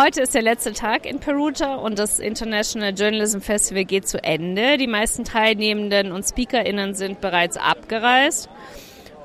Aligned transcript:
Heute 0.00 0.22
ist 0.22 0.32
der 0.32 0.42
letzte 0.42 0.72
Tag 0.74 1.06
in 1.06 1.18
Perugia 1.18 1.74
und 1.74 1.98
das 1.98 2.20
International 2.20 2.94
Journalism 2.94 3.40
Festival 3.40 3.84
geht 3.84 4.06
zu 4.06 4.22
Ende. 4.22 4.78
Die 4.78 4.86
meisten 4.86 5.24
Teilnehmenden 5.24 6.12
und 6.12 6.22
SpeakerInnen 6.22 6.94
sind 6.94 7.20
bereits 7.20 7.56
abgereist. 7.56 8.48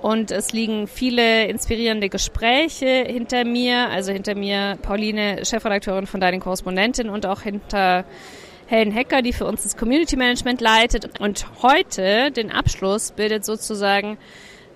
Und 0.01 0.31
es 0.31 0.51
liegen 0.51 0.87
viele 0.87 1.45
inspirierende 1.45 2.09
Gespräche 2.09 3.05
hinter 3.05 3.45
mir, 3.45 3.89
also 3.89 4.11
hinter 4.11 4.33
mir 4.33 4.79
Pauline, 4.81 5.45
Chefredakteurin 5.45 6.07
von 6.07 6.19
Deinen 6.19 6.39
Korrespondentin 6.39 7.07
und 7.07 7.27
auch 7.27 7.41
hinter 7.41 8.03
Helen 8.65 8.89
Hecker, 8.89 9.21
die 9.21 9.31
für 9.31 9.45
uns 9.45 9.61
das 9.61 9.77
Community 9.77 10.15
Management 10.15 10.59
leitet. 10.59 11.19
Und 11.19 11.45
heute, 11.61 12.31
den 12.31 12.51
Abschluss, 12.51 13.11
bildet 13.11 13.45
sozusagen 13.45 14.17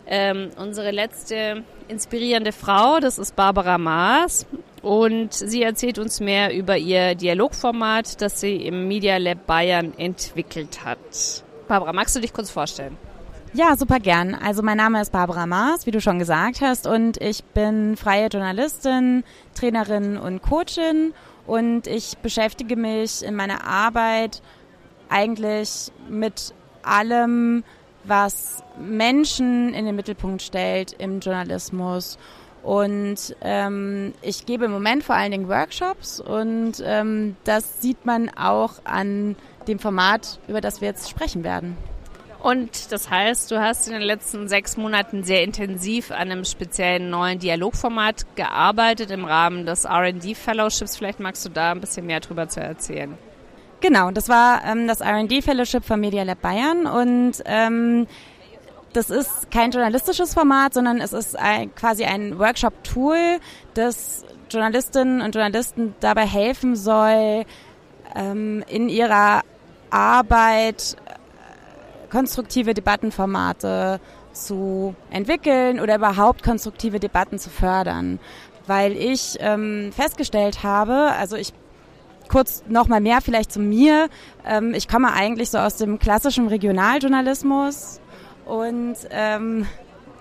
ähm, 0.06 0.52
unsere 0.60 0.92
letzte 0.92 1.64
inspirierende 1.88 2.52
Frau, 2.52 3.00
das 3.00 3.18
ist 3.18 3.36
Barbara 3.36 3.80
Maas. 3.80 4.46
Und 4.88 5.34
sie 5.34 5.64
erzählt 5.64 6.00
uns 6.00 6.22
mehr 6.22 6.56
über 6.56 6.78
ihr 6.78 7.14
Dialogformat, 7.14 8.22
das 8.22 8.40
sie 8.40 8.56
im 8.56 8.88
Media 8.88 9.18
Lab 9.18 9.46
Bayern 9.46 9.94
entwickelt 9.98 10.86
hat. 10.86 11.44
Barbara, 11.68 11.92
magst 11.92 12.16
du 12.16 12.22
dich 12.22 12.32
kurz 12.32 12.50
vorstellen? 12.50 12.96
Ja, 13.52 13.76
super 13.76 14.00
gern. 14.00 14.34
Also 14.34 14.64
mein 14.64 14.78
Name 14.78 15.02
ist 15.02 15.12
Barbara 15.12 15.46
Maas, 15.46 15.88
wie 15.88 15.92
du 15.92 16.00
schon 16.00 16.20
gesagt 16.20 16.62
hast, 16.62 16.88
und 16.88 17.22
ich 17.22 17.44
bin 17.44 17.98
freie 17.98 18.30
Journalistin, 18.30 19.26
Trainerin 19.56 20.16
und 20.16 20.42
Coachin 20.42 21.14
und 21.46 21.86
ich 21.86 22.18
beschäftige 22.20 22.78
mich 22.78 23.26
in 23.26 23.36
meiner 23.36 23.66
Arbeit 23.66 24.42
eigentlich 25.10 25.92
mit 26.08 26.54
allem, 26.84 27.66
was 28.06 28.64
Menschen 28.80 29.74
in 29.74 29.84
den 29.84 29.98
Mittelpunkt 29.98 30.42
stellt 30.42 30.94
im 30.94 31.20
Journalismus. 31.20 32.18
Und 32.68 33.34
ähm, 33.40 34.14
ich 34.22 34.46
gebe 34.46 34.66
im 34.66 34.72
Moment 34.72 35.02
vor 35.02 35.16
allen 35.16 35.32
Dingen 35.32 35.48
Workshops 35.48 36.20
und 36.20 36.84
ähm, 36.84 37.38
das 37.46 37.82
sieht 37.82 38.06
man 38.06 38.30
auch 38.38 38.74
an 38.84 39.38
dem 39.70 39.80
Format, 39.80 40.42
über 40.50 40.60
das 40.60 40.82
wir 40.82 40.90
jetzt 40.90 41.10
sprechen 41.10 41.46
werden. 41.46 41.78
Und 42.44 42.92
das 42.92 43.10
heißt, 43.10 43.52
du 43.52 43.62
hast 43.62 43.88
in 43.88 43.94
den 43.94 44.02
letzten 44.02 44.50
sechs 44.50 44.76
Monaten 44.76 45.24
sehr 45.24 45.46
intensiv 45.46 46.12
an 46.12 46.30
einem 46.30 46.44
speziellen 46.44 47.10
neuen 47.10 47.40
Dialogformat 47.40 48.36
gearbeitet 48.36 49.12
im 49.12 49.24
Rahmen 49.24 49.66
des 49.66 49.86
R&D 49.86 50.36
Fellowships. 50.36 50.98
Vielleicht 50.98 51.22
magst 51.22 51.46
du 51.46 51.50
da 51.50 51.72
ein 51.72 51.80
bisschen 51.80 52.06
mehr 52.06 52.20
drüber 52.20 52.50
zu 52.50 52.60
erzählen. 52.60 53.18
Genau, 53.80 54.12
das 54.12 54.28
war 54.28 54.66
ähm, 54.66 54.90
das 54.90 55.00
R&D 55.00 55.42
Fellowship 55.42 55.86
von 55.86 56.02
Media 56.02 56.24
Lab 56.24 56.42
Bayern 56.42 56.86
und 56.86 57.42
ähm, 57.46 58.08
das 58.98 59.12
ist 59.12 59.52
kein 59.52 59.70
journalistisches 59.70 60.34
Format, 60.34 60.74
sondern 60.74 61.00
es 61.00 61.14
ist 61.14 61.38
ein, 61.38 61.74
quasi 61.76 62.06
ein 62.06 62.40
Workshop-Tool, 62.40 63.38
das 63.76 64.26
Journalistinnen 64.50 65.22
und 65.22 65.36
Journalisten 65.36 65.94
dabei 66.00 66.26
helfen 66.26 66.76
soll, 66.76 67.46
ähm, 68.16 68.64
in 68.68 68.90
ihrer 68.90 69.44
Arbeit 69.92 70.98
äh, 71.06 72.10
konstruktive 72.10 72.74
Debattenformate 72.74 74.00
zu 74.34 74.96
entwickeln 75.12 75.80
oder 75.80 75.98
überhaupt 75.98 76.42
konstruktive 76.42 77.00
Debatten 77.00 77.38
zu 77.38 77.52
fördern. 77.52 78.18
Weil 78.66 78.94
ich 78.94 79.38
ähm, 79.42 79.92
festgestellt 79.96 80.64
habe, 80.64 81.12
also 81.20 81.36
ich 81.36 81.54
kurz 82.30 82.64
noch 82.68 82.88
mal 82.88 83.00
mehr 83.00 83.22
vielleicht 83.22 83.52
zu 83.52 83.60
mir. 83.60 84.10
Ähm, 84.44 84.74
ich 84.74 84.88
komme 84.88 85.14
eigentlich 85.14 85.52
so 85.52 85.60
aus 85.60 85.76
dem 85.76 86.00
klassischen 86.00 86.48
Regionaljournalismus 86.48 88.02
und 88.48 88.96
ähm, 89.12 89.68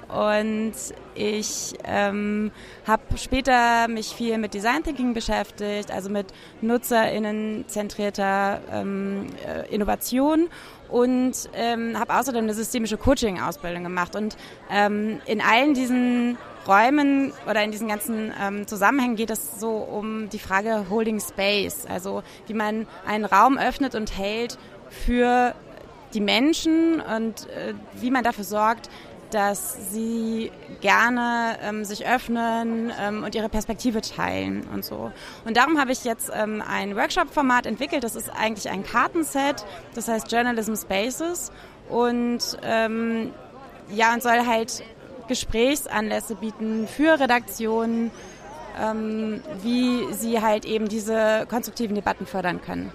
und 0.08 0.72
ich 1.16 1.74
ähm, 1.82 2.52
habe 2.86 3.02
später 3.16 3.88
mich 3.88 4.14
viel 4.14 4.38
mit 4.38 4.54
Design 4.54 4.84
Thinking 4.84 5.14
beschäftigt, 5.14 5.90
also 5.90 6.10
mit 6.10 6.26
nutzerinnenzentrierter 6.60 8.60
ähm, 8.72 9.26
äh, 9.44 9.68
Innovation 9.74 10.46
und 10.88 11.32
ähm, 11.54 11.98
habe 11.98 12.14
außerdem 12.14 12.44
eine 12.44 12.54
systemische 12.54 12.96
Coaching-Ausbildung 12.96 13.82
gemacht. 13.82 14.14
Und 14.14 14.36
ähm, 14.70 15.18
in 15.26 15.40
allen 15.40 15.74
diesen 15.74 16.38
Räumen 16.68 17.32
oder 17.50 17.64
in 17.64 17.72
diesen 17.72 17.88
ganzen 17.88 18.32
ähm, 18.40 18.68
Zusammenhängen 18.68 19.16
geht 19.16 19.30
es 19.30 19.58
so 19.58 19.70
um 19.70 20.28
die 20.28 20.38
Frage 20.38 20.86
Holding 20.88 21.18
Space, 21.18 21.84
also 21.88 22.22
wie 22.46 22.54
man 22.54 22.86
einen 23.06 23.24
Raum 23.24 23.58
öffnet 23.58 23.96
und 23.96 24.16
hält 24.16 24.56
für 24.88 25.52
die 26.14 26.20
Menschen 26.20 27.00
und 27.00 27.48
äh, 27.50 27.74
wie 27.94 28.10
man 28.10 28.24
dafür 28.24 28.44
sorgt, 28.44 28.88
dass 29.30 29.90
sie 29.90 30.50
gerne 30.80 31.58
ähm, 31.62 31.84
sich 31.84 32.06
öffnen 32.06 32.92
ähm, 33.00 33.24
und 33.24 33.34
ihre 33.34 33.48
Perspektive 33.48 34.00
teilen 34.00 34.66
und 34.72 34.84
so. 34.84 35.10
Und 35.44 35.56
darum 35.56 35.80
habe 35.80 35.92
ich 35.92 36.04
jetzt 36.04 36.30
ähm, 36.32 36.62
ein 36.66 36.96
Workshop-Format 36.96 37.66
entwickelt. 37.66 38.04
Das 38.04 38.14
ist 38.14 38.30
eigentlich 38.30 38.70
ein 38.70 38.84
Kartenset, 38.84 39.64
das 39.94 40.08
heißt 40.08 40.30
Journalism 40.30 40.74
Spaces 40.74 41.50
und 41.88 42.58
ähm, 42.62 43.32
ja 43.90 44.14
und 44.14 44.22
soll 44.22 44.46
halt 44.46 44.82
Gesprächsanlässe 45.28 46.36
bieten 46.36 46.86
für 46.86 47.18
Redaktionen, 47.18 48.10
ähm, 48.80 49.42
wie 49.62 50.12
sie 50.12 50.40
halt 50.40 50.64
eben 50.64 50.88
diese 50.88 51.46
konstruktiven 51.48 51.94
Debatten 51.96 52.26
fördern 52.26 52.60
können. 52.62 52.92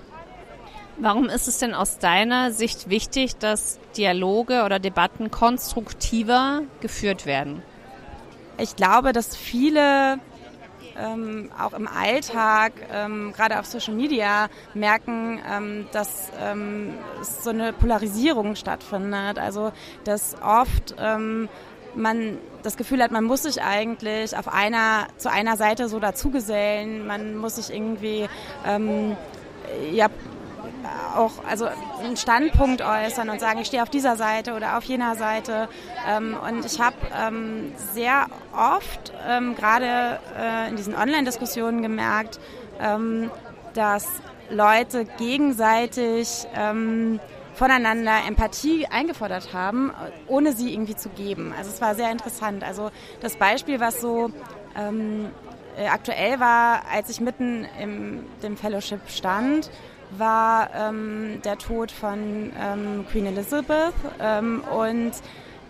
Warum 0.98 1.30
ist 1.30 1.48
es 1.48 1.58
denn 1.58 1.74
aus 1.74 1.98
deiner 1.98 2.52
Sicht 2.52 2.90
wichtig, 2.90 3.38
dass 3.38 3.80
Dialoge 3.98 4.64
oder 4.64 4.80
Debatten 4.80 5.32
konstruktiver 5.32 6.62
geführt 6.80 7.26
werden? 7.26 7.64
Ich 8.58 8.76
glaube, 8.76 9.14
dass 9.14 9.36
viele 9.36 10.20
ähm, 10.98 11.50
auch 11.58 11.74
im 11.74 11.88
Alltag, 11.88 12.74
ähm, 12.94 13.34
gerade 13.36 13.60
auf 13.60 13.66
Social 13.66 13.94
Media, 13.94 14.50
merken, 14.74 15.40
ähm, 15.50 15.88
dass 15.92 16.32
ähm, 16.40 16.94
so 17.22 17.50
eine 17.50 17.74
Polarisierung 17.74 18.56
stattfindet. 18.56 19.40
Also 19.40 19.72
dass 20.04 20.36
oft 20.42 20.96
ähm, 21.00 21.50
man 21.96 22.38
das 22.64 22.78
Gefühl 22.78 23.02
hat, 23.02 23.12
man 23.12 23.24
muss 23.24 23.44
sich 23.44 23.62
eigentlich 23.62 24.36
auf 24.38 24.48
einer 24.48 25.08
zu 25.18 25.32
einer 25.32 25.58
Seite 25.58 25.90
so 25.90 26.00
dazugesellen, 26.00 27.06
man 27.06 27.36
muss 27.36 27.56
sich 27.56 27.74
irgendwie 27.76 28.28
ähm, 28.66 29.16
ja 29.92 30.08
auch 31.16 31.32
also 31.48 31.68
einen 32.04 32.18
Standpunkt 32.18 32.82
äußern 32.82 33.30
und 33.30 33.40
sagen, 33.40 33.60
ich 33.60 33.68
stehe 33.68 33.84
auf 33.84 33.90
dieser 33.90 34.16
Seite 34.16 34.54
oder 34.54 34.78
auf 34.78 34.84
jener 34.84 35.16
Seite. 35.16 35.68
Ähm, 36.08 36.36
und 36.48 36.66
ich 36.66 36.80
habe 36.80 36.96
ähm, 37.16 37.72
sehr 37.94 38.28
oft 38.56 39.14
ähm, 39.28 39.56
gerade 39.56 40.20
äh, 40.38 40.70
in 40.70 40.76
diesen 40.76 40.96
Online-Diskussionen 40.96 41.82
gemerkt, 41.82 42.40
ähm, 42.80 43.30
dass 43.74 44.08
Leute 44.50 45.06
gegenseitig 45.18 46.46
ähm, 46.56 47.20
voneinander 47.54 48.20
Empathie 48.28 48.88
eingefordert 48.88 49.54
haben, 49.54 49.92
ohne 50.28 50.54
sie 50.54 50.74
irgendwie 50.74 50.96
zu 50.96 51.10
geben. 51.10 51.54
Also 51.58 51.70
es 51.70 51.82
war 51.82 51.96
sehr 51.96 52.12
interessant. 52.12 52.64
Also 52.64 52.92
das 53.22 53.36
Beispiel, 53.36 53.80
was 53.80 54.02
so 54.02 54.32
ähm, 54.78 55.30
äh, 55.78 55.88
aktuell 55.88 56.40
war, 56.40 56.84
als 56.92 57.10
ich 57.10 57.22
mitten 57.22 57.66
im 57.80 58.26
dem 58.44 58.58
Fellowship 58.58 59.02
stand, 59.08 59.70
war 60.18 60.70
ähm, 60.76 61.42
der 61.44 61.58
Tod 61.58 61.92
von 61.92 62.52
ähm, 62.60 63.06
Queen 63.10 63.26
Elizabeth 63.26 63.94
ähm, 64.20 64.64
und 64.64 65.14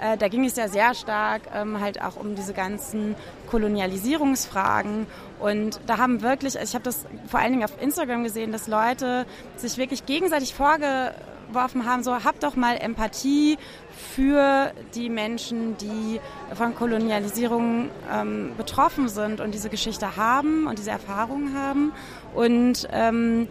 äh, 0.01 0.17
da 0.17 0.27
ging 0.27 0.45
es 0.45 0.55
ja 0.55 0.67
sehr 0.67 0.95
stark 0.95 1.43
ähm, 1.53 1.79
halt 1.79 2.01
auch 2.01 2.15
um 2.15 2.35
diese 2.35 2.53
ganzen 2.53 3.15
Kolonialisierungsfragen. 3.49 5.05
Und 5.39 5.79
da 5.85 5.99
haben 5.99 6.21
wirklich, 6.23 6.57
also 6.59 6.71
ich 6.71 6.73
habe 6.73 6.83
das 6.83 7.05
vor 7.27 7.39
allen 7.39 7.51
Dingen 7.51 7.63
auf 7.63 7.79
Instagram 7.81 8.23
gesehen, 8.23 8.51
dass 8.51 8.67
Leute 8.67 9.25
sich 9.57 9.77
wirklich 9.77 10.07
gegenseitig 10.07 10.55
vorgeworfen 10.55 11.85
haben, 11.85 12.03
so 12.03 12.23
habt 12.23 12.41
doch 12.41 12.55
mal 12.55 12.77
Empathie 12.77 13.59
für 14.15 14.71
die 14.95 15.09
Menschen, 15.09 15.77
die 15.77 16.19
von 16.55 16.73
Kolonialisierung 16.73 17.89
ähm, 18.11 18.53
betroffen 18.57 19.07
sind 19.07 19.39
und 19.39 19.53
diese 19.53 19.69
Geschichte 19.69 20.15
haben 20.17 20.65
und 20.65 20.79
diese 20.79 20.89
Erfahrungen 20.89 21.55
haben. 21.55 21.93
Und 22.33 22.87
ähm, 22.91 23.47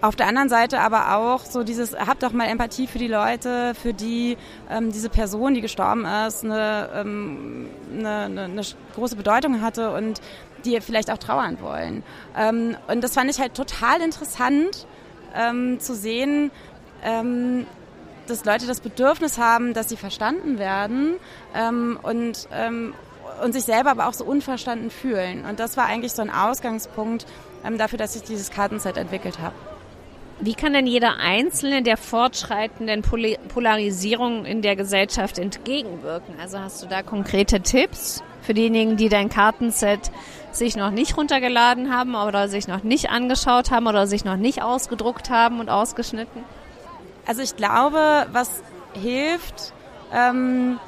auf 0.00 0.16
der 0.16 0.26
anderen 0.26 0.48
Seite 0.48 0.80
aber 0.80 1.16
auch 1.16 1.44
so 1.44 1.62
dieses, 1.62 1.94
habt 1.94 2.22
doch 2.22 2.32
mal 2.32 2.46
Empathie 2.46 2.86
für 2.86 2.98
die 2.98 3.08
Leute, 3.08 3.74
für 3.74 3.94
die 3.94 4.36
ähm, 4.70 4.92
diese 4.92 5.08
Person, 5.08 5.54
die 5.54 5.60
gestorben 5.62 6.04
ist, 6.04 6.44
eine, 6.44 6.90
ähm, 6.94 7.68
eine, 7.92 8.10
eine, 8.24 8.42
eine 8.42 8.62
große 8.94 9.16
Bedeutung 9.16 9.62
hatte 9.62 9.92
und 9.92 10.20
die 10.64 10.80
vielleicht 10.80 11.10
auch 11.10 11.18
trauern 11.18 11.58
wollen. 11.60 12.02
Ähm, 12.36 12.76
und 12.88 13.02
das 13.02 13.14
fand 13.14 13.30
ich 13.30 13.40
halt 13.40 13.54
total 13.54 14.00
interessant 14.00 14.86
ähm, 15.34 15.80
zu 15.80 15.94
sehen, 15.94 16.50
ähm, 17.02 17.66
dass 18.26 18.44
Leute 18.44 18.66
das 18.66 18.80
Bedürfnis 18.80 19.38
haben, 19.38 19.74
dass 19.74 19.88
sie 19.88 19.96
verstanden 19.96 20.58
werden 20.58 21.16
ähm, 21.54 21.98
und, 22.02 22.48
ähm, 22.52 22.94
und 23.42 23.52
sich 23.52 23.64
selber 23.64 23.90
aber 23.90 24.08
auch 24.08 24.14
so 24.14 24.24
unverstanden 24.24 24.90
fühlen. 24.90 25.44
Und 25.44 25.60
das 25.60 25.76
war 25.76 25.86
eigentlich 25.86 26.12
so 26.12 26.22
ein 26.22 26.30
Ausgangspunkt 26.30 27.26
ähm, 27.64 27.78
dafür, 27.78 27.98
dass 27.98 28.16
ich 28.16 28.22
dieses 28.22 28.50
Kartenset 28.50 28.96
entwickelt 28.96 29.38
habe. 29.38 29.54
Wie 30.40 30.54
kann 30.54 30.72
denn 30.72 30.86
jeder 30.86 31.18
Einzelne 31.18 31.82
der 31.82 31.96
fortschreitenden 31.96 33.02
Polarisierung 33.02 34.44
in 34.44 34.62
der 34.62 34.76
Gesellschaft 34.76 35.38
entgegenwirken? 35.38 36.34
Also 36.40 36.58
hast 36.58 36.82
du 36.82 36.86
da 36.86 37.02
konkrete 37.02 37.60
Tipps 37.60 38.22
für 38.42 38.52
diejenigen, 38.52 38.96
die 38.96 39.08
dein 39.08 39.28
Kartenset 39.28 40.10
sich 40.50 40.76
noch 40.76 40.90
nicht 40.90 41.16
runtergeladen 41.16 41.94
haben 41.94 42.14
oder 42.14 42.48
sich 42.48 42.68
noch 42.68 42.82
nicht 42.82 43.10
angeschaut 43.10 43.70
haben 43.70 43.86
oder 43.86 44.06
sich 44.06 44.24
noch 44.24 44.36
nicht 44.36 44.62
ausgedruckt 44.62 45.30
haben 45.30 45.60
und 45.60 45.70
ausgeschnitten? 45.70 46.44
Also 47.26 47.42
ich 47.42 47.56
glaube, 47.56 48.26
was 48.32 48.62
hilft, 49.00 49.72
ähm, 50.12 50.78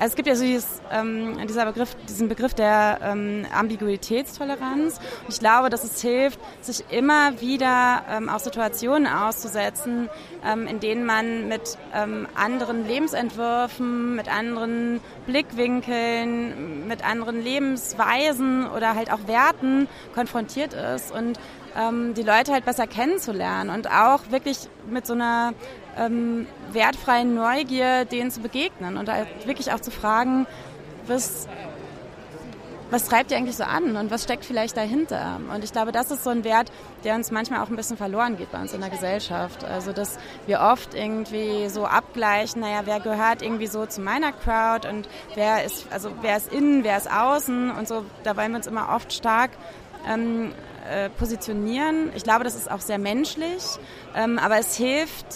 also 0.00 0.12
es 0.12 0.16
gibt 0.16 0.28
ja 0.28 0.34
so 0.34 0.44
dieses, 0.44 0.80
ähm, 0.90 1.36
dieser 1.46 1.66
Begriff, 1.66 1.94
diesen 2.08 2.30
Begriff 2.30 2.54
der 2.54 3.00
ähm, 3.02 3.44
Ambiguitätstoleranz. 3.54 4.96
Und 4.96 5.34
ich 5.34 5.40
glaube, 5.40 5.68
dass 5.68 5.84
es 5.84 6.00
hilft, 6.00 6.40
sich 6.62 6.84
immer 6.90 7.38
wieder 7.42 8.02
ähm, 8.10 8.30
auch 8.30 8.38
Situationen 8.38 9.06
auszusetzen, 9.06 10.08
ähm, 10.42 10.66
in 10.66 10.80
denen 10.80 11.04
man 11.04 11.48
mit 11.48 11.76
ähm, 11.94 12.26
anderen 12.34 12.88
Lebensentwürfen, 12.88 14.16
mit 14.16 14.34
anderen 14.34 15.00
Blickwinkeln, 15.26 16.88
mit 16.88 17.04
anderen 17.04 17.44
Lebensweisen 17.44 18.66
oder 18.70 18.94
halt 18.94 19.12
auch 19.12 19.26
Werten 19.26 19.86
konfrontiert 20.14 20.72
ist 20.72 21.12
und 21.12 21.38
ähm, 21.76 22.14
die 22.14 22.22
Leute 22.22 22.52
halt 22.52 22.64
besser 22.64 22.86
kennenzulernen 22.86 23.70
und 23.70 23.90
auch 23.90 24.30
wirklich 24.30 24.58
mit 24.88 25.06
so 25.06 25.14
einer 25.14 25.54
ähm, 25.96 26.46
wertfreien 26.72 27.34
Neugier 27.34 28.04
denen 28.04 28.30
zu 28.30 28.40
begegnen 28.40 28.96
und 28.96 29.08
halt 29.08 29.28
wirklich 29.46 29.72
auch 29.72 29.80
zu 29.80 29.90
fragen, 29.90 30.46
was, 31.06 31.48
was 32.90 33.08
treibt 33.08 33.30
ihr 33.30 33.36
eigentlich 33.36 33.56
so 33.56 33.64
an 33.64 33.96
und 33.96 34.10
was 34.10 34.24
steckt 34.24 34.44
vielleicht 34.44 34.76
dahinter? 34.76 35.40
Und 35.52 35.64
ich 35.64 35.72
glaube, 35.72 35.92
das 35.92 36.10
ist 36.10 36.24
so 36.24 36.30
ein 36.30 36.44
Wert, 36.44 36.70
der 37.04 37.14
uns 37.14 37.30
manchmal 37.30 37.60
auch 37.60 37.68
ein 37.68 37.76
bisschen 37.76 37.96
verloren 37.96 38.36
geht 38.36 38.52
bei 38.52 38.60
uns 38.60 38.72
in 38.72 38.80
der 38.80 38.90
Gesellschaft. 38.90 39.64
Also, 39.64 39.92
dass 39.92 40.18
wir 40.46 40.60
oft 40.60 40.94
irgendwie 40.94 41.68
so 41.68 41.86
abgleichen, 41.86 42.60
naja, 42.60 42.82
wer 42.84 43.00
gehört 43.00 43.42
irgendwie 43.42 43.66
so 43.66 43.86
zu 43.86 44.00
meiner 44.00 44.32
Crowd 44.32 44.88
und 44.88 45.08
wer 45.34 45.64
ist, 45.64 45.86
also 45.90 46.10
wer 46.20 46.36
ist 46.36 46.52
innen, 46.52 46.84
wer 46.84 46.96
ist 46.96 47.10
außen 47.10 47.70
und 47.70 47.88
so, 47.88 48.04
da 48.22 48.36
wollen 48.36 48.52
wir 48.52 48.56
uns 48.56 48.66
immer 48.66 48.90
oft 48.94 49.12
stark 49.12 49.50
ähm, 50.08 50.52
äh, 50.90 51.08
positionieren. 51.10 52.10
Ich 52.14 52.24
glaube, 52.24 52.44
das 52.44 52.54
ist 52.54 52.70
auch 52.70 52.80
sehr 52.80 52.98
menschlich, 52.98 53.62
ähm, 54.14 54.38
aber 54.38 54.58
es 54.58 54.76
hilft, 54.76 55.26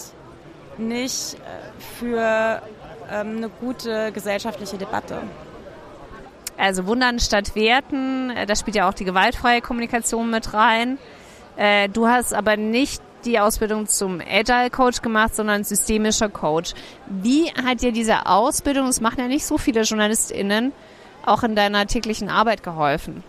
nicht 0.77 1.35
äh, 1.35 1.37
für 1.99 2.61
ähm, 3.11 3.37
eine 3.37 3.49
gute 3.49 4.11
gesellschaftliche 4.11 4.77
Debatte. 4.77 5.21
Also 6.57 6.85
Wundern 6.87 7.19
statt 7.19 7.55
Werten, 7.55 8.29
äh, 8.31 8.45
da 8.45 8.55
spielt 8.55 8.75
ja 8.75 8.89
auch 8.89 8.93
die 8.93 9.05
gewaltfreie 9.05 9.61
Kommunikation 9.61 10.29
mit 10.29 10.53
rein. 10.53 10.97
Äh, 11.57 11.89
du 11.89 12.07
hast 12.07 12.33
aber 12.33 12.57
nicht 12.57 13.01
die 13.25 13.39
Ausbildung 13.39 13.87
zum 13.87 14.21
Agile 14.21 14.69
Coach 14.69 15.01
gemacht, 15.01 15.35
sondern 15.35 15.63
systemischer 15.63 16.29
Coach. 16.29 16.73
Wie 17.07 17.51
hat 17.51 17.81
dir 17.81 17.91
diese 17.91 18.27
Ausbildung, 18.27 18.85
das 18.85 19.01
machen 19.01 19.19
ja 19.19 19.27
nicht 19.27 19.45
so 19.45 19.57
viele 19.57 19.81
JournalistInnen, 19.81 20.73
auch 21.25 21.43
in 21.43 21.55
deiner 21.55 21.87
täglichen 21.87 22.29
Arbeit 22.29 22.61
geholfen? 22.61 23.23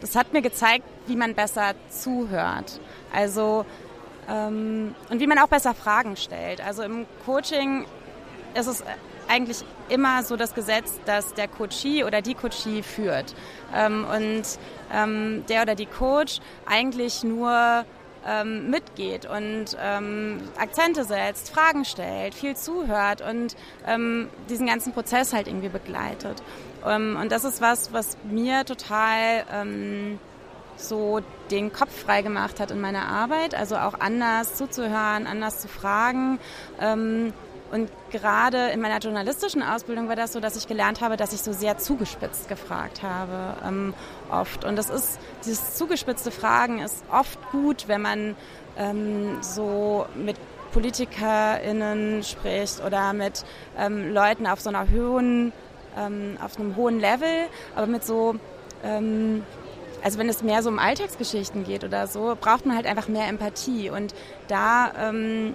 Das 0.00 0.16
hat 0.16 0.32
mir 0.32 0.42
gezeigt, 0.42 0.84
wie 1.06 1.16
man 1.16 1.34
besser 1.34 1.74
zuhört. 1.88 2.80
Also 3.12 3.64
ähm, 4.28 4.94
und 5.10 5.20
wie 5.20 5.26
man 5.26 5.38
auch 5.38 5.48
besser 5.48 5.74
Fragen 5.74 6.16
stellt. 6.16 6.64
Also 6.64 6.82
im 6.82 7.06
Coaching 7.24 7.84
ist 8.54 8.66
es 8.66 8.82
eigentlich 9.28 9.64
immer 9.88 10.22
so 10.22 10.36
das 10.36 10.54
Gesetz, 10.54 11.00
dass 11.04 11.34
der 11.34 11.48
Coachee 11.48 12.04
oder 12.04 12.22
die 12.22 12.34
Coachee 12.34 12.82
führt. 12.82 13.34
Ähm, 13.74 14.04
und 14.04 14.42
ähm, 14.92 15.44
der 15.48 15.62
oder 15.62 15.74
die 15.74 15.86
Coach 15.86 16.38
eigentlich 16.64 17.22
nur 17.24 17.84
ähm, 18.26 18.70
mitgeht 18.70 19.26
und 19.26 19.76
ähm, 19.80 20.40
Akzente 20.58 21.04
setzt, 21.04 21.50
Fragen 21.50 21.84
stellt, 21.84 22.34
viel 22.34 22.56
zuhört 22.56 23.20
und 23.20 23.56
ähm, 23.86 24.28
diesen 24.48 24.66
ganzen 24.66 24.92
Prozess 24.92 25.32
halt 25.32 25.46
irgendwie 25.46 25.68
begleitet. 25.68 26.42
Und 26.84 27.30
das 27.30 27.42
ist 27.42 27.60
was, 27.60 27.92
was 27.92 28.16
mir 28.30 28.64
total 28.64 29.44
so 30.76 31.20
den 31.50 31.72
Kopf 31.72 32.04
frei 32.04 32.22
gemacht 32.22 32.60
hat 32.60 32.70
in 32.70 32.80
meiner 32.80 33.08
Arbeit, 33.08 33.54
also 33.54 33.76
auch 33.76 33.94
anders 34.00 34.54
zuzuhören, 34.54 35.26
anders 35.26 35.60
zu 35.60 35.68
fragen. 35.68 36.38
Ähm, 36.80 37.32
und 37.72 37.90
gerade 38.12 38.68
in 38.68 38.80
meiner 38.80 38.98
journalistischen 38.98 39.62
Ausbildung 39.62 40.08
war 40.08 40.14
das 40.14 40.32
so, 40.32 40.40
dass 40.40 40.56
ich 40.56 40.68
gelernt 40.68 41.00
habe, 41.00 41.16
dass 41.16 41.32
ich 41.32 41.42
so 41.42 41.52
sehr 41.52 41.78
zugespitzt 41.78 42.48
gefragt 42.48 43.02
habe, 43.02 43.56
ähm, 43.66 43.94
oft. 44.30 44.64
Und 44.64 44.76
das 44.76 44.88
ist, 44.88 45.18
dieses 45.44 45.74
zugespitzte 45.74 46.30
Fragen 46.30 46.78
ist 46.78 47.04
oft 47.10 47.38
gut, 47.50 47.88
wenn 47.88 48.02
man 48.02 48.36
ähm, 48.78 49.38
so 49.40 50.06
mit 50.14 50.36
PolitikerInnen 50.72 52.22
spricht 52.22 52.84
oder 52.84 53.14
mit 53.14 53.44
Leuten 53.78 54.46
auf 54.46 54.60
so 54.60 54.68
einer 54.68 54.90
hohen, 54.90 55.52
ähm, 55.96 56.36
auf 56.44 56.58
einem 56.58 56.76
hohen 56.76 57.00
Level, 57.00 57.46
aber 57.74 57.86
mit 57.86 58.04
so 58.04 58.34
also 60.02 60.18
wenn 60.18 60.28
es 60.28 60.42
mehr 60.42 60.62
so 60.62 60.68
um 60.68 60.78
Alltagsgeschichten 60.78 61.64
geht 61.64 61.84
oder 61.84 62.06
so, 62.06 62.36
braucht 62.40 62.66
man 62.66 62.76
halt 62.76 62.86
einfach 62.86 63.08
mehr 63.08 63.28
Empathie. 63.28 63.90
Und 63.90 64.14
da 64.48 64.92
ähm, 64.98 65.54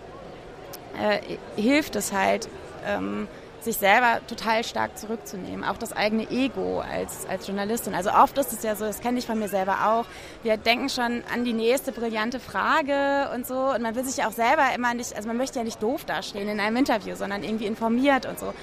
äh, 1.00 1.62
hilft 1.62 1.96
es 1.96 2.12
halt, 2.12 2.48
ähm, 2.86 3.28
sich 3.64 3.78
selber 3.78 4.20
total 4.28 4.64
stark 4.64 4.98
zurückzunehmen, 4.98 5.64
auch 5.64 5.78
das 5.78 5.94
eigene 5.94 6.30
Ego 6.30 6.80
als, 6.80 7.28
als 7.28 7.48
Journalistin. 7.48 7.94
Also 7.94 8.12
oft 8.12 8.38
ist 8.38 8.52
es 8.54 8.64
ja 8.64 8.76
so, 8.76 8.86
das 8.86 9.02
kenne 9.02 9.20
ich 9.20 9.28
von 9.28 9.38
mir 9.38 9.50
selber 9.50 9.88
auch, 9.88 10.06
wir 10.44 10.58
denken 10.58 10.90
schon 10.90 11.24
an 11.32 11.46
die 11.46 11.54
nächste 11.54 11.92
brillante 11.92 12.40
Frage 12.40 13.30
und 13.36 13.46
so 13.46 13.74
und 13.74 13.82
man 13.82 13.96
will 13.96 14.04
sich 14.04 14.18
ja 14.18 14.28
auch 14.28 14.32
selber 14.32 14.64
immer 14.76 14.94
nicht, 14.94 15.16
also 15.16 15.28
man 15.28 15.38
möchte 15.38 15.60
ja 15.60 15.66
nicht 15.66 15.82
doof 15.82 16.06
dastehen 16.06 16.50
in 16.50 16.60
einem 16.60 16.78
Interview, 16.78 17.16
sondern 17.16 17.44
irgendwie 17.44 17.66
informiert 17.66 18.26
und 18.26 18.40
so. 18.40 18.54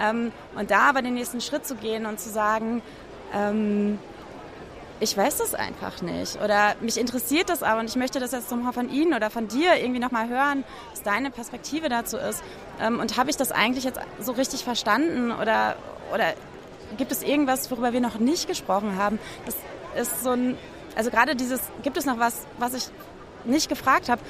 Ähm, 0.00 0.32
und 0.56 0.70
da 0.70 0.88
aber 0.88 1.02
den 1.02 1.14
nächsten 1.14 1.40
Schritt 1.40 1.66
zu 1.66 1.76
gehen 1.76 2.06
und 2.06 2.18
zu 2.18 2.30
sagen, 2.30 2.82
ähm, 3.34 3.98
ich 5.00 5.16
weiß 5.16 5.38
das 5.38 5.54
einfach 5.54 6.02
nicht. 6.02 6.40
Oder 6.42 6.74
mich 6.80 6.98
interessiert 6.98 7.48
das 7.48 7.62
aber 7.62 7.80
und 7.80 7.88
ich 7.88 7.96
möchte 7.96 8.20
das 8.20 8.32
jetzt 8.32 8.50
nochmal 8.50 8.72
von 8.72 8.90
Ihnen 8.90 9.14
oder 9.14 9.30
von 9.30 9.48
dir 9.48 9.76
irgendwie 9.76 10.00
nochmal 10.00 10.28
hören, 10.28 10.64
was 10.90 11.02
deine 11.02 11.30
Perspektive 11.30 11.88
dazu 11.88 12.16
ist. 12.16 12.42
Ähm, 12.80 12.98
und 13.00 13.16
habe 13.16 13.30
ich 13.30 13.36
das 13.36 13.52
eigentlich 13.52 13.84
jetzt 13.84 14.00
so 14.20 14.32
richtig 14.32 14.64
verstanden 14.64 15.30
oder, 15.30 15.76
oder 16.12 16.34
gibt 16.96 17.12
es 17.12 17.22
irgendwas, 17.22 17.70
worüber 17.70 17.92
wir 17.92 18.00
noch 18.00 18.18
nicht 18.18 18.48
gesprochen 18.48 18.96
haben? 18.96 19.18
Das 19.46 19.56
ist 20.00 20.22
so 20.22 20.30
ein, 20.30 20.56
also 20.96 21.10
gerade 21.10 21.36
dieses, 21.36 21.60
gibt 21.82 21.96
es 21.96 22.04
noch 22.04 22.18
was, 22.18 22.46
was 22.58 22.74
ich 22.74 22.84
nicht 23.44 23.68
gefragt 23.68 24.08
habe? 24.08 24.20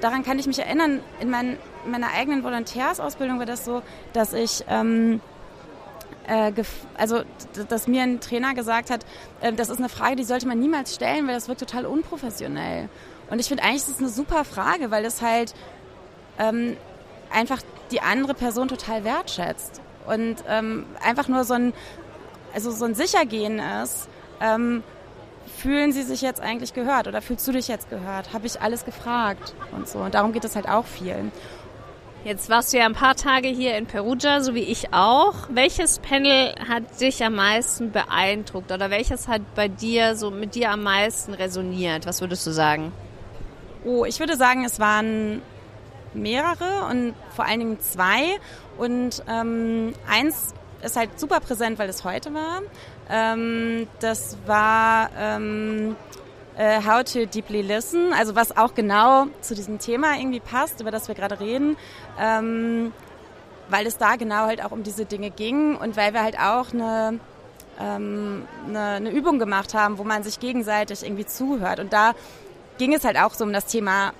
Daran 0.00 0.24
kann 0.24 0.38
ich 0.38 0.46
mich 0.46 0.58
erinnern, 0.58 1.00
in, 1.20 1.30
mein, 1.30 1.58
in 1.84 1.90
meiner 1.90 2.12
eigenen 2.12 2.44
Volontärsausbildung 2.44 3.38
war 3.38 3.46
das 3.46 3.64
so, 3.64 3.82
dass 4.12 4.32
ich... 4.32 4.64
Ähm, 4.68 5.20
äh, 6.26 6.52
also 6.94 7.22
dass 7.68 7.86
mir 7.86 8.02
ein 8.02 8.20
Trainer 8.20 8.54
gesagt 8.54 8.90
hat, 8.90 9.04
äh, 9.40 9.52
das 9.52 9.68
ist 9.68 9.78
eine 9.78 9.88
Frage, 9.88 10.16
die 10.16 10.24
sollte 10.24 10.46
man 10.46 10.58
niemals 10.58 10.94
stellen, 10.94 11.26
weil 11.26 11.34
das 11.34 11.48
wirkt 11.48 11.60
total 11.60 11.86
unprofessionell. 11.86 12.88
Und 13.30 13.40
ich 13.40 13.48
finde 13.48 13.64
eigentlich, 13.64 13.82
das 13.82 13.90
ist 13.90 14.00
eine 14.00 14.08
super 14.08 14.44
Frage, 14.44 14.90
weil 14.90 15.04
es 15.04 15.22
halt 15.22 15.54
ähm, 16.38 16.76
einfach 17.30 17.62
die 17.90 18.00
andere 18.00 18.34
Person 18.34 18.68
total 18.68 19.04
wertschätzt 19.04 19.80
und 20.06 20.36
ähm, 20.48 20.86
einfach 21.02 21.28
nur 21.28 21.44
so 21.44 21.54
ein, 21.54 21.72
also 22.54 22.70
so 22.70 22.84
ein 22.84 22.94
Sichergehen 22.94 23.58
ist. 23.82 24.08
Ähm, 24.40 24.82
fühlen 25.56 25.92
sie 25.92 26.02
sich 26.02 26.20
jetzt 26.20 26.40
eigentlich 26.40 26.74
gehört 26.74 27.08
oder 27.08 27.22
fühlst 27.22 27.46
du 27.46 27.52
dich 27.52 27.68
jetzt 27.68 27.88
gehört? 27.88 28.32
Habe 28.32 28.46
ich 28.46 28.60
alles 28.60 28.84
gefragt 28.84 29.54
und 29.72 29.88
so. 29.88 30.00
Und 30.00 30.14
darum 30.14 30.32
geht 30.32 30.44
es 30.44 30.56
halt 30.56 30.68
auch 30.68 30.84
viel. 30.84 31.30
Jetzt 32.26 32.50
warst 32.50 32.72
du 32.72 32.78
ja 32.78 32.86
ein 32.86 32.92
paar 32.92 33.14
Tage 33.14 33.46
hier 33.46 33.76
in 33.76 33.86
Perugia, 33.86 34.40
so 34.40 34.56
wie 34.56 34.64
ich 34.64 34.92
auch. 34.92 35.34
Welches 35.48 36.00
Panel 36.00 36.56
hat 36.68 37.00
dich 37.00 37.22
am 37.22 37.36
meisten 37.36 37.92
beeindruckt 37.92 38.72
oder 38.72 38.90
welches 38.90 39.28
hat 39.28 39.42
bei 39.54 39.68
dir 39.68 40.16
so 40.16 40.32
mit 40.32 40.56
dir 40.56 40.72
am 40.72 40.82
meisten 40.82 41.34
resoniert? 41.34 42.04
Was 42.04 42.20
würdest 42.20 42.44
du 42.44 42.50
sagen? 42.50 42.90
Oh, 43.84 44.04
ich 44.04 44.18
würde 44.18 44.36
sagen, 44.36 44.64
es 44.64 44.80
waren 44.80 45.40
mehrere 46.14 46.88
und 46.90 47.14
vor 47.30 47.44
allen 47.44 47.60
Dingen 47.60 47.80
zwei. 47.80 48.40
Und 48.76 49.22
ähm, 49.28 49.94
eins 50.10 50.52
ist 50.82 50.96
halt 50.96 51.20
super 51.20 51.38
präsent, 51.38 51.78
weil 51.78 51.88
es 51.88 52.02
heute 52.02 52.34
war. 52.34 52.60
Ähm, 53.08 53.86
das 54.00 54.36
war 54.46 55.10
ähm, 55.16 55.94
äh, 56.56 56.80
How 56.84 57.04
to 57.04 57.26
Deeply 57.26 57.62
Listen, 57.62 58.12
also 58.12 58.34
was 58.34 58.56
auch 58.56 58.74
genau 58.74 59.26
zu 59.40 59.54
diesem 59.54 59.78
Thema 59.78 60.16
irgendwie 60.16 60.40
passt, 60.40 60.80
über 60.80 60.90
das 60.90 61.08
wir 61.08 61.14
gerade 61.14 61.38
reden, 61.40 61.76
ähm, 62.18 62.92
weil 63.68 63.86
es 63.86 63.98
da 63.98 64.16
genau 64.16 64.46
halt 64.46 64.64
auch 64.64 64.70
um 64.70 64.82
diese 64.82 65.04
Dinge 65.04 65.30
ging 65.30 65.76
und 65.76 65.96
weil 65.96 66.14
wir 66.14 66.22
halt 66.22 66.38
auch 66.38 66.72
eine, 66.72 67.18
ähm, 67.80 68.46
eine, 68.68 68.80
eine 68.80 69.10
Übung 69.10 69.38
gemacht 69.38 69.74
haben, 69.74 69.98
wo 69.98 70.04
man 70.04 70.22
sich 70.22 70.40
gegenseitig 70.40 71.02
irgendwie 71.02 71.26
zuhört. 71.26 71.80
Und 71.80 71.92
da 71.92 72.12
ging 72.78 72.94
es 72.94 73.04
halt 73.04 73.18
auch 73.18 73.34
so 73.34 73.44
um 73.44 73.52
das 73.52 73.66
Thema 73.66 74.12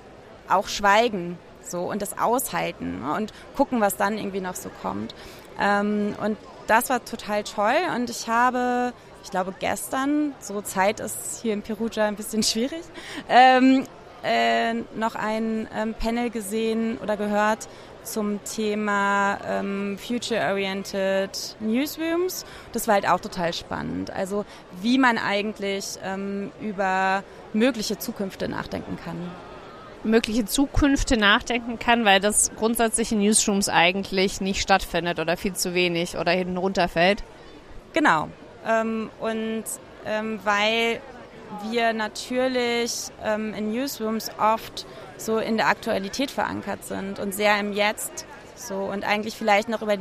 auch 0.49 0.67
Schweigen 0.67 1.37
so 1.61 1.81
und 1.81 2.01
das 2.01 2.17
Aushalten 2.17 3.03
und 3.03 3.33
gucken, 3.55 3.81
was 3.81 3.97
dann 3.97 4.17
irgendwie 4.17 4.41
noch 4.41 4.55
so 4.55 4.69
kommt. 4.81 5.13
Ähm, 5.59 6.15
und 6.23 6.37
das 6.67 6.89
war 6.89 7.03
total 7.03 7.43
toll 7.43 7.75
und 7.95 8.09
ich 8.09 8.27
habe 8.27 8.93
ich 9.27 9.31
glaube 9.31 9.53
gestern, 9.59 10.33
so 10.39 10.61
Zeit 10.61 11.01
ist 11.01 11.41
hier 11.41 11.51
in 11.51 11.61
Perugia 11.61 12.05
ein 12.05 12.15
bisschen 12.15 12.43
schwierig, 12.43 12.79
ähm, 13.27 13.83
äh, 14.23 14.73
noch 14.95 15.15
ein 15.15 15.67
ähm, 15.75 15.93
Panel 15.95 16.29
gesehen 16.29 16.97
oder 17.03 17.17
gehört 17.17 17.67
zum 18.03 18.41
Thema 18.45 19.37
ähm, 19.45 19.97
Future-Oriented 19.99 21.57
Newsrooms. 21.59 22.45
Das 22.71 22.87
war 22.87 22.93
halt 22.93 23.09
auch 23.09 23.19
total 23.19 23.51
spannend. 23.51 24.11
Also 24.11 24.45
wie 24.81 24.97
man 24.97 25.17
eigentlich 25.17 25.99
ähm, 26.05 26.49
über 26.61 27.21
mögliche 27.51 27.97
Zukünfte 27.97 28.47
nachdenken 28.47 28.95
kann 28.95 29.17
mögliche 30.03 30.45
Zukünfte 30.45 31.17
nachdenken 31.17 31.79
kann, 31.79 32.05
weil 32.05 32.21
das 32.21 32.51
grundsätzlich 32.55 33.11
in 33.11 33.19
Newsrooms 33.19 33.67
eigentlich 33.67 34.39
nicht 34.39 34.61
stattfindet 34.61 35.19
oder 35.19 35.35
viel 35.35 35.51
zu 35.51 35.73
wenig 35.73 36.15
oder 36.17 36.31
hinten 36.31 36.55
runterfällt. 36.55 37.23
Genau. 37.91 38.29
Ähm, 38.67 39.09
und 39.19 39.63
ähm, 40.05 40.39
weil 40.43 41.01
wir 41.69 41.93
natürlich 41.93 43.09
ähm, 43.23 43.53
in 43.53 43.71
Newsrooms 43.71 44.31
oft 44.39 44.85
so 45.17 45.37
in 45.37 45.57
der 45.57 45.67
Aktualität 45.67 46.29
verankert 46.29 46.83
sind 46.83 47.19
und 47.19 47.33
sehr 47.33 47.59
im 47.59 47.73
Jetzt 47.73 48.25
so 48.55 48.75
und 48.75 49.07
eigentlich 49.07 49.35
vielleicht 49.35 49.69
noch 49.69 49.81
über 49.81 49.97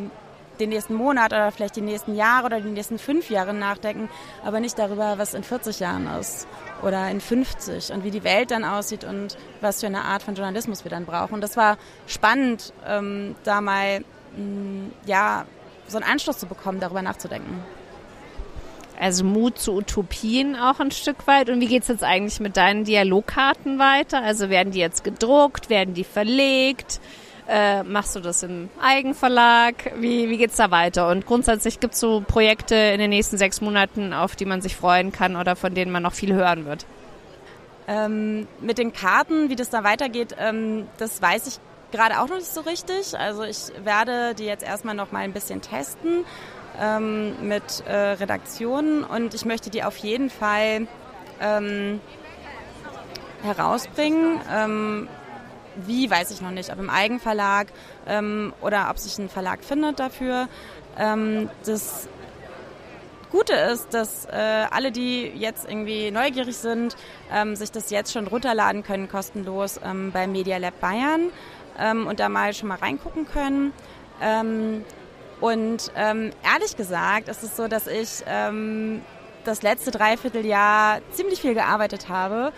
den 0.59 0.71
nächsten 0.71 0.95
Monat 0.95 1.33
oder 1.33 1.53
vielleicht 1.53 1.77
die 1.77 1.83
nächsten 1.83 2.15
Jahre 2.15 2.47
oder 2.47 2.61
die 2.61 2.71
nächsten 2.71 2.99
fünf 2.99 3.31
Jahre 3.31 3.53
nachdenken, 3.55 4.09
aber 4.45 4.59
nicht 4.61 4.79
darüber, 4.79 5.19
was 5.19 5.35
in 5.35 5.43
40 5.43 5.81
Jahren 5.81 6.07
ist 6.19 6.49
oder 6.83 7.09
in 7.11 7.21
50 7.21 7.93
und 7.93 8.05
wie 8.05 8.11
die 8.11 8.25
Welt 8.25 8.51
dann 8.51 8.65
aussieht 8.65 9.05
und 9.05 9.37
was 9.61 9.81
für 9.81 9.87
eine 9.87 10.03
Art 10.03 10.23
von 10.23 10.35
Journalismus 10.35 10.85
wir 10.85 10.91
dann 10.91 11.05
brauchen. 11.05 11.35
Und 11.35 11.41
das 11.43 11.57
war 11.57 11.77
spannend, 12.07 12.73
ähm, 12.87 13.35
da 13.45 13.61
mal 13.61 14.01
mh, 14.37 14.43
mm, 14.43 14.93
ja, 15.05 15.45
so 15.89 15.99
einen 15.99 16.11
Anschluss 16.11 16.39
zu 16.39 16.47
bekommen, 16.47 16.81
darüber 16.81 17.03
nachzudenken. 17.03 17.63
Also 18.99 19.25
Mut 19.25 19.59
zu 19.59 19.75
Utopien 19.75 20.57
auch 20.57 20.81
ein 20.81 20.91
Stück 20.91 21.27
weit. 21.27 21.51
Und 21.51 21.61
wie 21.61 21.67
geht 21.67 21.83
es 21.83 21.89
jetzt 21.89 22.05
eigentlich 22.05 22.41
mit 22.41 22.57
deinen 22.57 22.85
Dialogkarten 22.85 23.79
weiter? 23.79 24.23
Also 24.23 24.49
werden 24.51 24.73
die 24.73 24.79
jetzt 24.79 25.05
gedruckt, 25.05 25.71
werden 25.71 25.95
die 25.95 26.05
verlegt? 26.05 27.01
Äh, 27.49 27.85
machst 27.85 28.17
du 28.17 28.21
das 28.21 28.43
im 28.43 28.69
Eigenverlag? 28.83 29.93
Wie, 29.99 30.29
wie 30.29 30.37
geht's 30.37 30.57
da 30.57 30.71
weiter? 30.71 31.09
Und 31.09 31.27
grundsätzlich 31.27 31.79
gibt's 31.79 32.01
so 32.01 32.23
Projekte 32.27 32.75
in 32.75 32.99
den 32.99 33.11
nächsten 33.11 33.39
sechs 33.39 33.61
Monaten, 33.61 34.13
auf 34.13 34.35
die 34.35 34.47
man 34.47 34.61
sich 34.61 34.75
freuen 34.75 35.13
kann 35.13 35.37
oder 35.37 35.55
von 35.55 35.75
denen 35.75 35.93
man 35.93 36.03
noch 36.03 36.15
viel 36.15 36.33
hören 36.33 36.67
wird? 36.67 36.87
Ähm, 37.87 38.49
mit 38.61 38.79
den 38.79 38.93
Karten, 38.93 39.49
wie 39.49 39.55
das 39.55 39.71
da 39.71 39.85
weitergeht, 39.85 40.35
ähm, 40.41 40.89
das 40.99 41.23
weiß 41.23 41.47
ich 41.47 41.61
gerade 41.93 42.21
auch 42.21 42.29
noch 42.29 42.37
nicht 42.37 42.53
so 42.53 42.63
richtig. 42.63 43.17
Also 43.17 43.45
ich 43.45 43.59
werde 43.85 44.35
die 44.35 44.45
jetzt 44.45 44.65
erstmal 44.65 44.97
noch 44.97 45.13
mal 45.13 45.21
ein 45.21 45.33
bisschen 45.33 45.61
testen 45.63 46.25
ähm, 46.81 47.49
mit 47.49 47.85
äh, 47.87 47.95
Redaktionen 47.95 49.05
und 49.05 49.35
ich 49.35 49.45
möchte 49.45 49.71
die 49.71 49.83
auf 49.83 49.97
jeden 49.99 50.31
Fall 50.31 50.87
ähm, 51.41 52.01
herausbringen. 53.43 54.41
Ähm, 54.53 55.09
wie, 55.77 56.11
weiß 56.11 56.31
ich 56.31 56.41
noch 56.41 56.51
nicht, 56.51 56.73
ob 56.73 56.79
im 56.79 56.91
Eigenverlag 56.91 57.69
ähm, 58.07 58.55
oder 58.61 58.89
ob 58.91 58.99
sich 58.99 59.19
ein 59.19 59.29
Verlag 59.29 59.63
findet 59.63 60.01
dafür. 60.01 60.49
Ähm, 60.99 61.51
das 61.65 62.09
Gute 63.31 63.55
ist, 63.55 63.93
dass 63.93 64.25
äh, 64.27 64.67
alle, 64.71 64.93
die 64.93 65.25
jetzt 65.35 65.69
irgendwie 65.69 66.11
neugierig 66.11 66.57
sind, 66.57 66.97
ähm, 67.33 67.57
sich 67.57 67.71
das 67.73 67.91
jetzt 67.91 68.13
schon 68.13 68.27
runterladen 68.27 68.83
können, 68.83 69.09
kostenlos 69.09 69.79
ähm, 69.85 70.13
bei 70.13 70.27
Media 70.27 70.57
Lab 70.57 70.81
Bayern 70.81 71.31
und 72.09 72.21
da 72.21 72.31
mal 72.31 72.55
schon 72.55 72.71
mal 72.71 72.79
reingucken 72.79 73.27
können. 73.29 73.75
Und 75.41 75.93
ähm, 75.97 76.31
ehrlich 76.45 76.77
gesagt 76.77 77.29
ist 77.29 77.43
es 77.43 77.57
so, 77.57 77.69
dass 77.69 77.87
ich 77.87 78.25
ähm, 78.27 79.03
das 79.45 79.63
letzte 79.63 79.91
Dreivierteljahr 79.91 81.01
ziemlich 81.13 81.41
viel 81.41 81.55
gearbeitet 81.55 82.09
habe 82.09 82.53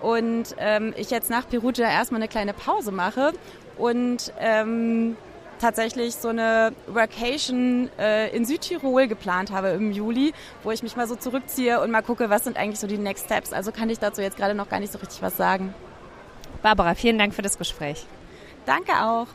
und 0.00 0.56
ähm, 0.58 0.94
ich 0.96 1.10
jetzt 1.10 1.30
nach 1.30 1.48
Perugia 1.48 1.88
erstmal 1.88 2.20
eine 2.20 2.28
kleine 2.28 2.52
Pause 2.52 2.90
mache 2.90 3.32
und 3.78 4.32
ähm, 4.40 5.16
tatsächlich 5.60 6.16
so 6.16 6.28
eine 6.28 6.72
Workation 6.88 7.88
äh, 7.98 8.34
in 8.34 8.44
Südtirol 8.44 9.06
geplant 9.06 9.52
habe 9.52 9.68
im 9.68 9.92
Juli, 9.92 10.32
wo 10.64 10.72
ich 10.72 10.82
mich 10.82 10.96
mal 10.96 11.06
so 11.06 11.14
zurückziehe 11.14 11.80
und 11.80 11.90
mal 11.90 12.02
gucke, 12.02 12.28
was 12.30 12.44
sind 12.44 12.56
eigentlich 12.56 12.80
so 12.80 12.88
die 12.88 12.98
Next 12.98 13.26
Steps. 13.26 13.52
Also 13.52 13.70
kann 13.70 13.88
ich 13.88 14.00
dazu 14.00 14.20
jetzt 14.20 14.36
gerade 14.36 14.54
noch 14.54 14.68
gar 14.68 14.80
nicht 14.80 14.92
so 14.92 14.98
richtig 14.98 15.22
was 15.22 15.36
sagen. 15.36 15.72
Barbara, 16.62 16.94
vielen 16.94 17.18
Dank 17.18 17.32
für 17.32 17.42
das 17.42 17.58
Gespräch. 17.58 18.06
Danke 18.66 18.92
auch. 18.92 19.28